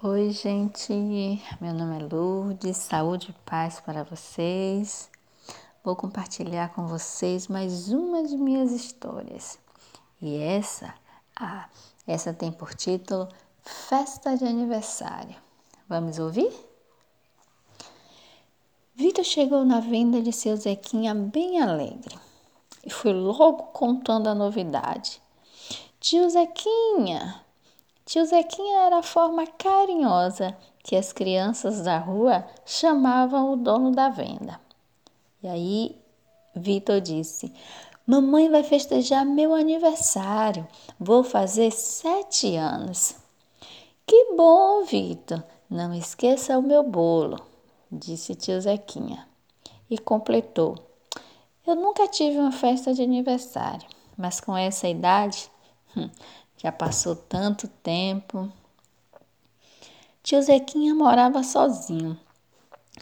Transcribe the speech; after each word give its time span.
Oi, 0.00 0.30
gente. 0.30 0.92
Meu 1.60 1.74
nome 1.74 1.98
é 1.98 2.14
Lourdes. 2.14 2.76
Saúde 2.76 3.30
e 3.30 3.50
paz 3.50 3.80
para 3.80 4.04
vocês. 4.04 5.10
Vou 5.82 5.96
compartilhar 5.96 6.72
com 6.72 6.86
vocês 6.86 7.48
mais 7.48 7.90
uma 7.90 8.22
de 8.22 8.36
minhas 8.36 8.70
histórias. 8.70 9.58
E 10.22 10.36
essa, 10.38 10.94
ah, 11.34 11.68
essa 12.06 12.32
tem 12.32 12.52
por 12.52 12.76
título 12.76 13.28
Festa 13.60 14.36
de 14.36 14.44
Aniversário. 14.44 15.34
Vamos 15.88 16.20
ouvir? 16.20 16.52
Vitor 18.94 19.24
chegou 19.24 19.64
na 19.64 19.80
venda 19.80 20.22
de 20.22 20.32
seu 20.32 20.56
Zequinha 20.56 21.12
bem 21.12 21.60
alegre 21.60 22.16
e 22.86 22.90
foi 22.90 23.12
logo 23.12 23.64
contando 23.72 24.28
a 24.28 24.34
novidade. 24.34 25.20
Tio 25.98 26.30
Zequinha, 26.30 27.44
Tio 28.08 28.24
Zequinha 28.24 28.86
era 28.86 29.00
a 29.00 29.02
forma 29.02 29.46
carinhosa 29.46 30.56
que 30.82 30.96
as 30.96 31.12
crianças 31.12 31.82
da 31.82 31.98
rua 31.98 32.42
chamavam 32.64 33.52
o 33.52 33.56
dono 33.56 33.90
da 33.90 34.08
venda. 34.08 34.58
E 35.42 35.46
aí 35.46 35.94
Vitor 36.56 37.02
disse: 37.02 37.52
Mamãe 38.06 38.48
vai 38.48 38.62
festejar 38.62 39.26
meu 39.26 39.52
aniversário. 39.54 40.66
Vou 40.98 41.22
fazer 41.22 41.70
sete 41.70 42.56
anos. 42.56 43.14
Que 44.06 44.32
bom, 44.34 44.84
Vitor. 44.84 45.44
Não 45.68 45.92
esqueça 45.92 46.58
o 46.58 46.62
meu 46.62 46.82
bolo, 46.82 47.38
disse 47.92 48.34
tio 48.34 48.58
Zequinha. 48.58 49.28
E 49.90 49.98
completou: 49.98 50.76
Eu 51.66 51.76
nunca 51.76 52.08
tive 52.08 52.38
uma 52.38 52.52
festa 52.52 52.94
de 52.94 53.02
aniversário, 53.02 53.86
mas 54.16 54.40
com 54.40 54.56
essa 54.56 54.88
idade, 54.88 55.50
hum, 55.94 56.08
já 56.58 56.72
passou 56.72 57.14
tanto 57.14 57.68
tempo. 57.68 58.52
Tio 60.22 60.42
Zequinha 60.42 60.94
morava 60.94 61.42
sozinho. 61.44 62.18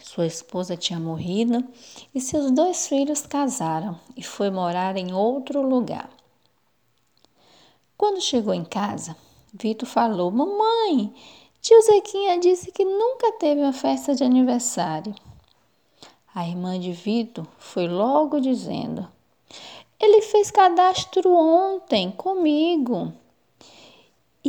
Sua 0.02 0.26
esposa 0.26 0.76
tinha 0.76 1.00
morrido 1.00 1.66
e 2.14 2.20
seus 2.20 2.50
dois 2.50 2.86
filhos 2.86 3.26
casaram 3.26 3.98
e 4.14 4.22
foi 4.22 4.50
morar 4.50 4.96
em 4.96 5.12
outro 5.14 5.62
lugar. 5.62 6.10
Quando 7.96 8.20
chegou 8.20 8.52
em 8.52 8.64
casa, 8.64 9.16
Vitor 9.54 9.88
falou: 9.88 10.30
Mamãe, 10.30 11.14
tio 11.62 11.80
Zequinha 11.80 12.38
disse 12.38 12.70
que 12.70 12.84
nunca 12.84 13.32
teve 13.38 13.62
uma 13.62 13.72
festa 13.72 14.14
de 14.14 14.22
aniversário. 14.22 15.14
A 16.34 16.46
irmã 16.46 16.78
de 16.78 16.92
Vitor 16.92 17.46
foi 17.58 17.88
logo 17.88 18.38
dizendo: 18.38 19.08
Ele 19.98 20.20
fez 20.20 20.50
cadastro 20.50 21.34
ontem 21.34 22.10
comigo 22.10 23.14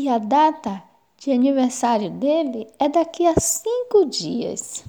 a 0.07 0.17
data 0.17 0.83
de 1.17 1.31
aniversário 1.31 2.09
dele 2.09 2.67
é 2.79 2.87
daqui 2.87 3.25
a 3.25 3.33
cinco 3.39 4.05
dias. 4.05 4.83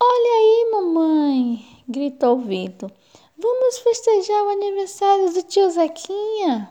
Olha 0.00 0.32
aí, 0.32 0.68
mamãe, 0.72 1.66
gritou 1.88 2.38
Vitor. 2.38 2.90
Vamos 3.38 3.78
festejar 3.78 4.44
o 4.44 4.50
aniversário 4.50 5.32
do 5.32 5.42
tio 5.42 5.70
Zequinha. 5.70 6.70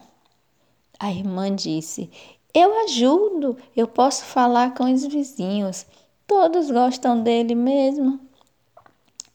A 0.99 1.11
irmã 1.11 1.53
disse: 1.53 2.09
Eu 2.53 2.73
ajudo, 2.83 3.57
eu 3.75 3.87
posso 3.87 4.23
falar 4.23 4.73
com 4.73 4.91
os 4.91 5.05
vizinhos. 5.05 5.85
Todos 6.27 6.69
gostam 6.69 7.23
dele 7.23 7.55
mesmo. 7.55 8.19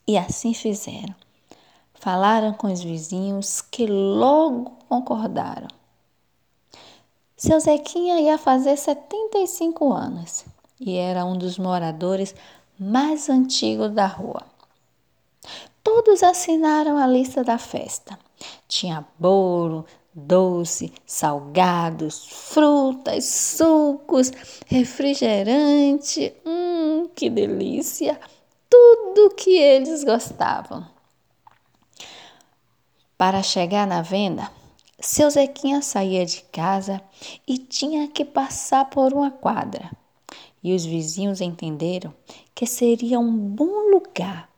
E 0.07 0.17
assim 0.17 0.55
fizeram. 0.55 1.15
Falaram 1.95 2.53
com 2.53 2.73
os 2.73 2.83
vizinhos 2.83 3.61
que 3.61 3.87
logo 3.87 4.73
concordaram. 4.89 5.69
Seu 7.37 7.61
Zequinha 7.61 8.19
ia 8.19 8.39
fazer 8.39 8.79
75 8.79 9.93
anos 9.93 10.47
e 10.81 10.97
era 10.97 11.23
um 11.23 11.37
dos 11.37 11.59
moradores 11.59 12.35
mais 12.79 13.29
antigos 13.29 13.93
da 13.93 14.07
rua. 14.07 14.43
Todos 15.85 16.23
assinaram 16.23 16.97
a 16.97 17.07
lista 17.07 17.45
da 17.45 17.59
festa. 17.59 18.19
Tinha 18.67 19.07
bolo, 19.19 19.85
doce, 20.15 20.91
salgados, 21.05 22.27
frutas, 22.27 23.27
sucos, 23.27 24.33
refrigerante. 24.67 26.35
Hum, 26.45 27.09
que 27.15 27.29
delícia! 27.29 28.19
Tudo 28.69 29.35
que 29.35 29.59
eles 29.59 30.05
gostavam. 30.05 30.87
Para 33.19 33.43
chegar 33.43 33.87
na 33.87 34.01
venda, 34.01 34.51
seu 35.07 35.31
Zequinha 35.31 35.81
saía 35.83 36.27
de 36.27 36.43
casa 36.51 37.01
e 37.47 37.57
tinha 37.57 38.09
que 38.09 38.25
passar 38.25 38.91
por 38.91 39.15
uma 39.15 39.31
quadra. 39.31 39.91
E 40.63 40.75
os 40.75 40.85
vizinhos 40.85 41.41
entenderam 41.41 42.13
que 42.53 42.67
seria 42.67 43.21
um 43.21 43.33
bom 43.33 43.89
lugar, 43.93 44.51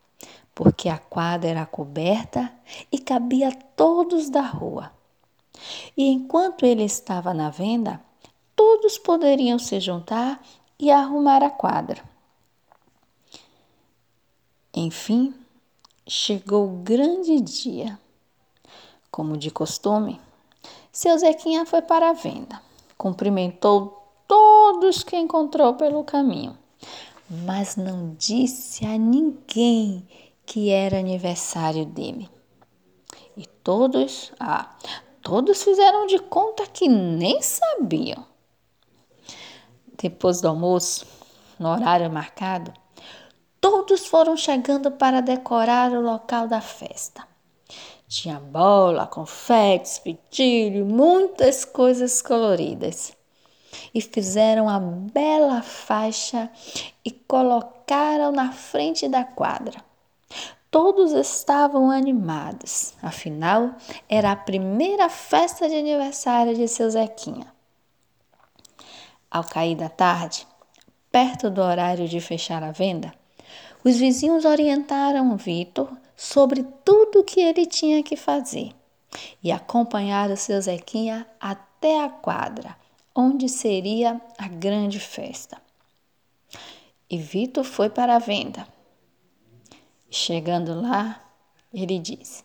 porque 0.54 0.88
a 0.88 0.96
quadra 0.96 1.50
era 1.50 1.66
coberta 1.66 2.50
e 2.90 2.98
cabia 2.98 3.52
todos 3.76 4.30
da 4.30 4.40
rua. 4.40 4.90
E 5.94 6.08
enquanto 6.08 6.64
ele 6.64 6.82
estava 6.82 7.34
na 7.34 7.50
venda, 7.50 8.02
todos 8.56 8.96
poderiam 8.96 9.58
se 9.58 9.78
juntar 9.78 10.42
e 10.78 10.90
arrumar 10.90 11.42
a 11.42 11.50
quadra. 11.50 12.02
Enfim, 14.74 15.34
chegou 16.06 16.68
o 16.68 16.78
grande 16.78 17.38
dia. 17.38 18.00
Como 19.10 19.36
de 19.36 19.50
costume, 19.50 20.18
seu 20.98 21.16
Zequinha 21.16 21.64
foi 21.64 21.80
para 21.80 22.10
a 22.10 22.12
venda. 22.12 22.60
Cumprimentou 22.96 24.04
todos 24.26 25.04
que 25.04 25.16
encontrou 25.16 25.74
pelo 25.74 26.02
caminho, 26.02 26.58
mas 27.30 27.76
não 27.76 28.16
disse 28.18 28.84
a 28.84 28.98
ninguém 28.98 30.04
que 30.44 30.70
era 30.70 30.98
aniversário 30.98 31.86
dele. 31.86 32.28
E 33.36 33.46
todos, 33.46 34.32
ah, 34.40 34.74
todos 35.22 35.62
fizeram 35.62 36.04
de 36.08 36.18
conta 36.18 36.66
que 36.66 36.88
nem 36.88 37.40
sabiam. 37.42 38.26
Depois 40.02 40.40
do 40.40 40.48
almoço, 40.48 41.06
no 41.60 41.68
horário 41.68 42.10
marcado, 42.10 42.74
todos 43.60 44.04
foram 44.04 44.36
chegando 44.36 44.90
para 44.90 45.20
decorar 45.20 45.92
o 45.92 46.00
local 46.00 46.48
da 46.48 46.60
festa. 46.60 47.24
Tinha 48.08 48.40
bola, 48.40 49.06
confetes, 49.06 49.98
pitilho, 49.98 50.86
muitas 50.86 51.66
coisas 51.66 52.22
coloridas. 52.22 53.12
E 53.92 54.00
fizeram 54.00 54.66
a 54.66 54.80
bela 54.80 55.60
faixa 55.60 56.50
e 57.04 57.10
colocaram 57.10 58.32
na 58.32 58.50
frente 58.50 59.06
da 59.06 59.24
quadra. 59.24 59.84
Todos 60.70 61.12
estavam 61.12 61.90
animados, 61.90 62.94
afinal, 63.02 63.74
era 64.08 64.32
a 64.32 64.36
primeira 64.36 65.10
festa 65.10 65.68
de 65.68 65.76
aniversário 65.76 66.54
de 66.54 66.66
seu 66.66 66.88
Zequinha. 66.90 67.52
Ao 69.30 69.44
cair 69.44 69.76
da 69.76 69.90
tarde, 69.90 70.46
perto 71.12 71.50
do 71.50 71.60
horário 71.60 72.08
de 72.08 72.20
fechar 72.20 72.62
a 72.62 72.70
venda, 72.70 73.12
os 73.84 73.96
vizinhos 73.96 74.46
orientaram 74.46 75.36
Vitor 75.36 75.90
sobre 76.18 76.64
tudo 76.84 77.20
o 77.20 77.24
que 77.24 77.38
ele 77.38 77.64
tinha 77.64 78.02
que 78.02 78.16
fazer 78.16 78.74
e 79.40 79.52
acompanharam 79.52 80.34
seu 80.34 80.60
Zequinha 80.60 81.24
até 81.38 82.02
a 82.02 82.08
quadra, 82.08 82.76
onde 83.14 83.48
seria 83.48 84.20
a 84.36 84.48
grande 84.48 84.98
festa. 84.98 85.62
E 87.08 87.16
Vitor 87.16 87.62
foi 87.62 87.88
para 87.88 88.16
a 88.16 88.18
venda. 88.18 88.66
Chegando 90.10 90.80
lá, 90.80 91.24
ele 91.72 92.00
disse: 92.00 92.42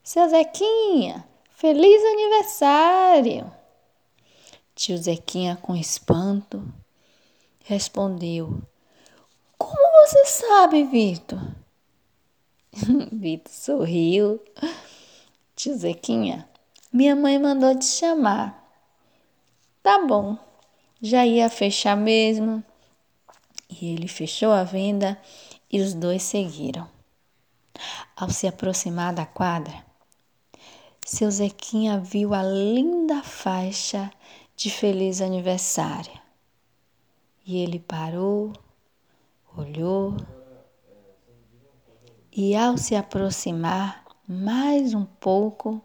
Seu 0.00 0.28
Zequinha, 0.28 1.26
feliz 1.50 2.00
aniversário! 2.00 3.52
Tio 4.72 4.96
Zequinha, 4.96 5.56
com 5.56 5.74
espanto, 5.74 6.64
respondeu: 7.64 8.62
Como 9.58 10.06
você 10.06 10.24
sabe, 10.26 10.84
Vitor? 10.84 11.63
Vitor 13.12 13.52
sorriu. 13.52 14.40
Tio 15.54 15.76
Zequinha, 15.76 16.48
minha 16.92 17.14
mãe 17.14 17.38
mandou 17.38 17.78
te 17.78 17.84
chamar. 17.84 18.62
Tá 19.82 20.04
bom, 20.04 20.36
já 21.00 21.24
ia 21.24 21.48
fechar 21.48 21.96
mesmo. 21.96 22.62
E 23.68 23.92
ele 23.92 24.08
fechou 24.08 24.52
a 24.52 24.64
venda 24.64 25.20
e 25.70 25.80
os 25.80 25.94
dois 25.94 26.22
seguiram. 26.22 26.88
Ao 28.16 28.30
se 28.30 28.46
aproximar 28.46 29.12
da 29.12 29.26
quadra, 29.26 29.84
seu 31.04 31.30
Zequinha 31.30 31.98
viu 31.98 32.32
a 32.34 32.42
linda 32.42 33.22
faixa 33.22 34.10
de 34.56 34.70
feliz 34.70 35.20
aniversário. 35.20 36.12
E 37.46 37.58
ele 37.58 37.78
parou, 37.78 38.52
olhou 39.56 40.16
e, 42.36 42.56
ao 42.56 42.76
se 42.76 42.96
aproximar 42.96 44.04
mais 44.26 44.92
um 44.92 45.04
pouco, 45.04 45.80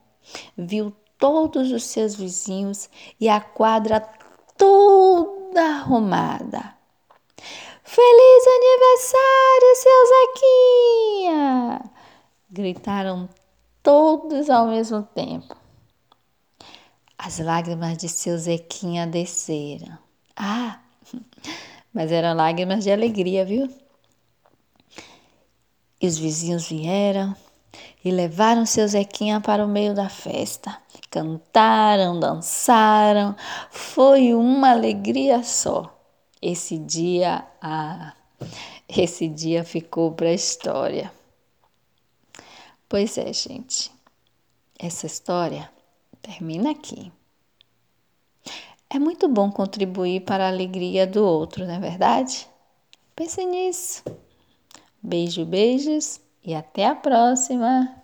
viu 0.57 0.91
todos 1.17 1.71
os 1.71 1.83
seus 1.83 2.15
vizinhos 2.15 2.89
e 3.19 3.29
a 3.29 3.39
quadra 3.39 3.99
toda 4.57 5.61
arrumada. 5.61 6.73
Feliz 7.83 8.43
aniversário, 8.47 9.75
seu 9.75 10.07
Zequinha! 11.27 11.91
Gritaram 12.49 13.29
todos 13.83 14.49
ao 14.49 14.67
mesmo 14.67 15.03
tempo. 15.03 15.55
As 17.17 17.39
lágrimas 17.39 17.97
de 17.97 18.07
seu 18.07 18.37
Zequinha 18.37 19.05
desceram. 19.05 19.97
Ah, 20.35 20.79
mas 21.93 22.11
eram 22.11 22.35
lágrimas 22.35 22.83
de 22.83 22.91
alegria, 22.91 23.45
viu? 23.45 23.69
E 26.01 26.07
os 26.07 26.17
vizinhos 26.17 26.69
vieram 26.69 27.35
e 28.03 28.11
levaram 28.11 28.65
seu 28.65 28.87
Zequinha 28.87 29.41
para 29.41 29.65
o 29.65 29.67
meio 29.67 29.93
da 29.93 30.09
festa. 30.09 30.77
Cantaram, 31.11 32.19
dançaram, 32.19 33.35
foi 33.69 34.33
uma 34.33 34.71
alegria 34.71 35.43
só. 35.43 35.95
Esse 36.41 36.77
dia, 36.77 37.45
ah, 37.61 38.13
esse 38.87 39.27
dia 39.27 39.63
ficou 39.63 40.11
para 40.11 40.29
a 40.29 40.33
história. 40.33 41.11
Pois 42.87 43.17
é, 43.17 43.31
gente, 43.33 43.91
essa 44.77 45.05
história 45.05 45.69
termina 46.21 46.71
aqui. 46.71 47.11
É 48.89 48.97
muito 48.97 49.27
bom 49.27 49.51
contribuir 49.51 50.21
para 50.21 50.45
a 50.45 50.49
alegria 50.49 51.05
do 51.05 51.23
outro, 51.23 51.65
não 51.67 51.75
é 51.75 51.79
verdade? 51.79 52.47
Pense 53.15 53.45
nisso. 53.45 54.03
Beijo, 55.01 55.45
beijos 55.45 56.19
e 56.43 56.53
até 56.53 56.85
a 56.85 56.95
próxima! 56.95 57.98